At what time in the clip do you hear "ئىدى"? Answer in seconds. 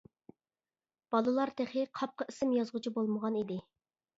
3.43-3.63